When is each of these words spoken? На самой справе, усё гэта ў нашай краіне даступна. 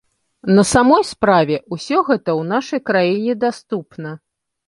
На 0.59 0.61
самой 0.69 1.03
справе, 1.09 1.59
усё 1.75 1.97
гэта 2.09 2.17
ў 2.39 2.41
нашай 2.53 2.81
краіне 2.89 3.33
даступна. 3.47 4.15